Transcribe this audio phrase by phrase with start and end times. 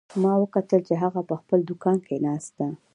[0.21, 2.69] ما وکتل چې هغه په خپل دوکان کې ناست ده